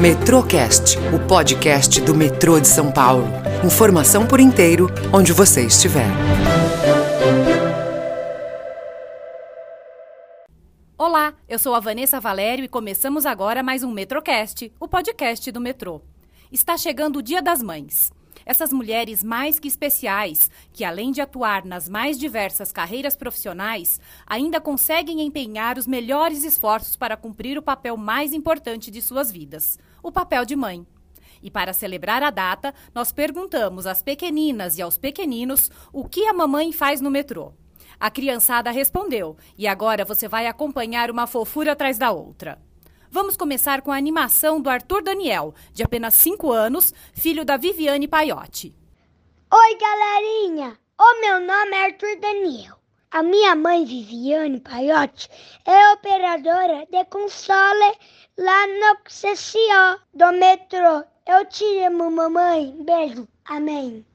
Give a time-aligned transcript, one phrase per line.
[0.00, 3.24] Metrocast, o podcast do metrô de São Paulo.
[3.64, 6.06] Informação por inteiro, onde você estiver.
[10.98, 15.62] Olá, eu sou a Vanessa Valério e começamos agora mais um Metrocast, o podcast do
[15.62, 16.02] metrô.
[16.52, 18.12] Está chegando o Dia das Mães.
[18.46, 24.60] Essas mulheres mais que especiais, que além de atuar nas mais diversas carreiras profissionais, ainda
[24.60, 30.12] conseguem empenhar os melhores esforços para cumprir o papel mais importante de suas vidas: o
[30.12, 30.86] papel de mãe.
[31.42, 36.32] E para celebrar a data, nós perguntamos às pequeninas e aos pequeninos o que a
[36.32, 37.52] mamãe faz no metrô.
[37.98, 42.64] A criançada respondeu, e agora você vai acompanhar uma fofura atrás da outra.
[43.10, 48.08] Vamos começar com a animação do Arthur Daniel, de apenas 5 anos, filho da Viviane
[48.08, 48.74] Paiotti.
[49.52, 50.78] Oi, galerinha!
[50.98, 52.76] O meu nome é Arthur Daniel.
[53.10, 55.28] A minha mãe, Viviane Paiotti,
[55.64, 57.96] é operadora de console
[58.36, 61.04] lá no CCO do metrô.
[61.26, 62.76] Eu te amo, mamãe.
[62.84, 63.28] Beijo.
[63.44, 64.04] Amém.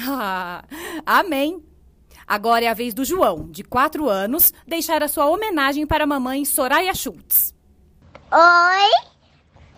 [0.00, 0.62] Ah,
[1.04, 1.60] amém.
[2.24, 6.06] Agora é a vez do João, de 4 anos, deixar a sua homenagem para a
[6.06, 7.57] mamãe Soraya Schultz.
[8.30, 8.90] Oi,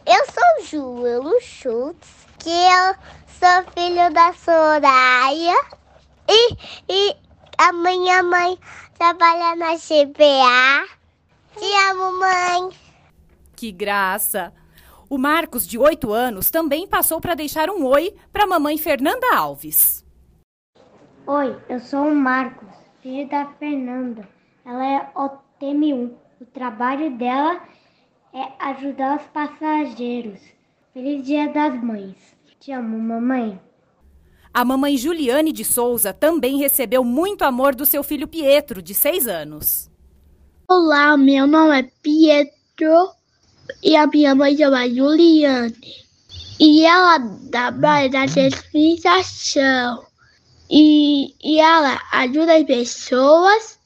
[0.07, 2.95] eu sou Júlio Schultz, que eu
[3.29, 5.55] sou filho da Soraya
[6.29, 6.57] e,
[6.89, 7.17] e
[7.57, 8.59] a minha mãe
[8.99, 10.89] trabalha na CBA.
[11.57, 12.77] Te amo, mãe.
[13.55, 14.53] Que graça!
[15.09, 19.33] O Marcos, de 8 anos, também passou para deixar um oi para a mamãe Fernanda
[19.33, 20.05] Alves.
[21.25, 22.69] Oi, eu sou o Marcos,
[23.01, 24.29] filho da Fernanda.
[24.65, 26.17] Ela é OTM1.
[26.41, 27.80] O trabalho dela é
[28.59, 30.41] ajudar os passageiros.
[30.93, 32.17] Feliz Dia das Mães.
[32.61, 33.59] Te amo, mamãe.
[34.53, 39.29] A mamãe Juliane de Souza também recebeu muito amor do seu filho Pietro, de 6
[39.29, 39.89] anos.
[40.69, 43.11] Olá, meu nome é Pietro
[43.83, 45.75] e a minha mãe chama Juliane.
[46.59, 47.19] E ela
[47.51, 50.05] trabalha na administração.
[50.69, 53.79] E, e ela ajuda as pessoas,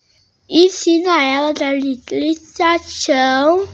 [0.48, 3.68] ensina elas a administração.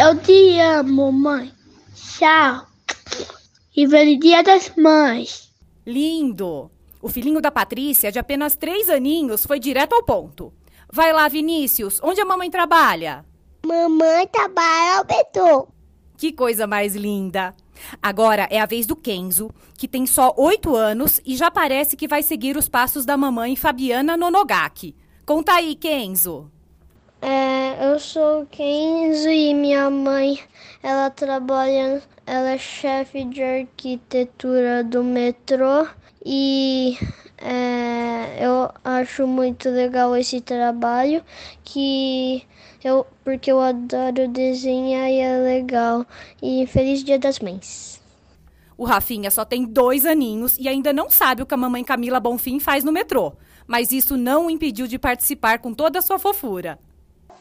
[0.00, 1.52] Eu te amo, mãe.
[1.92, 2.64] Tchau.
[3.76, 5.50] E feliz dia das mães.
[5.84, 6.70] Lindo!
[7.02, 10.52] O filhinho da Patrícia, de apenas 3 aninhos, foi direto ao ponto.
[10.88, 13.24] Vai lá, Vinícius, onde a mamãe trabalha?
[13.66, 15.68] Mamãe trabalha ao metrô.
[16.16, 17.52] Que coisa mais linda!
[18.00, 22.06] Agora é a vez do Kenzo, que tem só 8 anos e já parece que
[22.06, 24.94] vai seguir os passos da mamãe Fabiana Nonogaki.
[25.26, 26.48] Conta aí, Kenzo.
[27.20, 30.38] É, eu sou Kenzo e minha mãe,
[30.82, 35.88] ela trabalha, ela é chefe de arquitetura do metrô
[36.24, 36.96] e
[37.38, 41.24] é, eu acho muito legal esse trabalho
[41.64, 42.46] que
[42.84, 46.06] eu porque eu adoro desenhar e é legal
[46.40, 48.00] e feliz Dia das Mães.
[48.76, 52.20] O Rafinha só tem dois aninhos e ainda não sabe o que a mamãe Camila
[52.20, 53.32] Bonfim faz no metrô.
[53.66, 56.78] Mas isso não o impediu de participar com toda a sua fofura.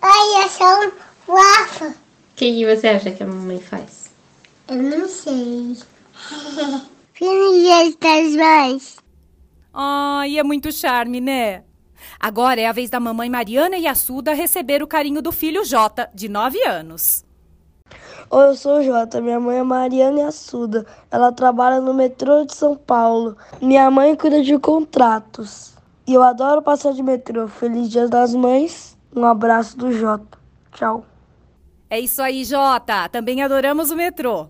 [0.02, 1.88] Oi, eu sou Rafa.
[1.88, 1.94] O
[2.36, 4.12] que, que você acha que a mamãe faz?
[4.68, 5.76] Eu não sei.
[7.14, 8.98] Feliz Dia das Mães.
[9.74, 11.64] Ai, é muito charme, né?
[12.20, 16.30] Agora é a vez da mamãe Mariana Yassuda receber o carinho do filho Jota, de
[16.30, 17.26] 9 anos.
[18.30, 19.22] Oi, eu sou o Jota.
[19.22, 20.86] Minha mãe é Mariana Yassuda.
[21.10, 23.38] Ela trabalha no metrô de São Paulo.
[23.62, 25.74] Minha mãe cuida de contratos.
[26.06, 27.48] E eu adoro passar de metrô.
[27.48, 28.97] Feliz Dia das Mães.
[29.16, 30.38] Um abraço do Jota.
[30.74, 31.06] Tchau.
[31.90, 33.08] É isso aí, Jota.
[33.10, 34.50] Também adoramos o metrô.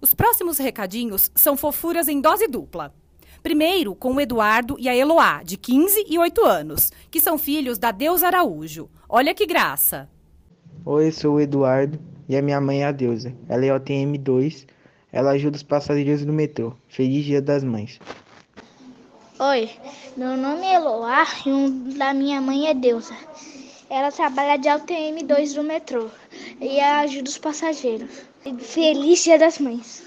[0.00, 2.94] Os próximos recadinhos são fofuras em dose dupla.
[3.42, 7.78] Primeiro, com o Eduardo e a Eloá, de 15 e 8 anos, que são filhos
[7.78, 8.90] da Deus Araújo.
[9.08, 10.08] Olha que graça.
[10.84, 11.98] Oi, eu sou o Eduardo
[12.28, 13.34] e a minha mãe é a Deusa.
[13.48, 14.66] Ela é OTM2.
[15.12, 16.74] Ela ajuda os passageiros do metrô.
[16.88, 17.98] Feliz Dia das Mães.
[19.38, 19.70] Oi,
[20.16, 23.14] meu nome é Eloá e um da minha mãe é Deusa.
[23.88, 26.08] Ela trabalha de UTM2 do metrô
[26.60, 28.10] e ajuda os passageiros.
[28.60, 30.04] Feliz Dia das Mães.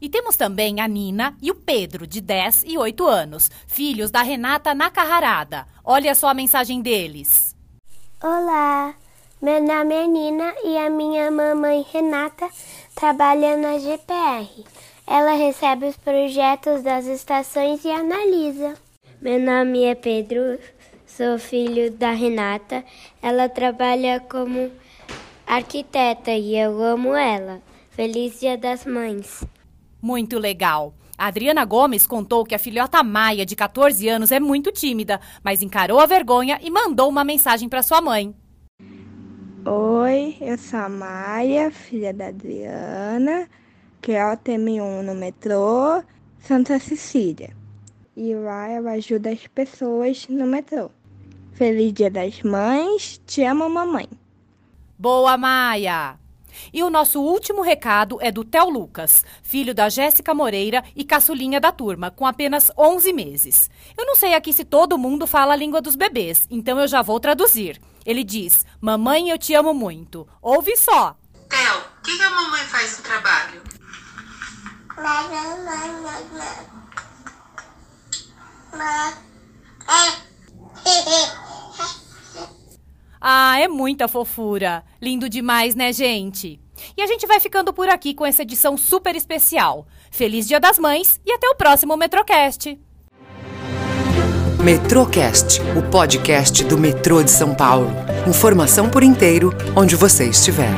[0.00, 4.20] E temos também a Nina e o Pedro, de 10 e 8 anos, filhos da
[4.20, 5.66] Renata Nakaharada.
[5.84, 7.54] Olha só a mensagem deles.
[8.20, 8.94] Olá,
[9.40, 12.48] meu nome é Nina e a minha mamãe Renata
[12.94, 14.64] trabalha na GPR.
[15.06, 18.74] Ela recebe os projetos das estações e analisa.
[19.20, 20.58] Meu nome é Pedro,
[21.16, 22.84] sou filho da Renata.
[23.22, 24.70] Ela trabalha como
[25.46, 27.60] arquiteta e eu amo ela.
[27.90, 29.44] Feliz Dia das Mães.
[30.00, 30.94] Muito legal.
[31.18, 35.62] A Adriana Gomes contou que a filhota Maia, de 14 anos, é muito tímida, mas
[35.62, 38.34] encarou a vergonha e mandou uma mensagem para sua mãe.
[39.64, 43.48] Oi, eu sou a Maia, filha da Adriana,
[44.00, 46.02] que é o TM1 no metrô
[46.40, 47.50] Santa Cecília.
[48.16, 50.90] E lá eu ajudo as pessoas no metrô.
[51.54, 54.08] Feliz Dia das Mães, te amo, mamãe.
[54.98, 56.18] Boa, Maia!
[56.72, 61.60] E o nosso último recado é do Theo Lucas, filho da Jéssica Moreira e caçulinha
[61.60, 63.70] da turma, com apenas 11 meses.
[63.96, 67.02] Eu não sei aqui se todo mundo fala a língua dos bebês, então eu já
[67.02, 67.80] vou traduzir.
[68.04, 70.26] Ele diz: Mamãe, eu te amo muito.
[70.40, 71.16] Ouve só.
[71.48, 73.62] Theo, o que, que a mamãe faz no trabalho?
[83.24, 84.82] Ah, é muita fofura.
[85.00, 86.58] Lindo demais, né, gente?
[86.96, 89.86] E a gente vai ficando por aqui com essa edição super especial.
[90.10, 92.76] Feliz Dia das Mães e até o próximo Metrocast.
[94.58, 97.92] Metrocast, o podcast do metrô de São Paulo.
[98.28, 100.72] Informação por inteiro, onde você estiver.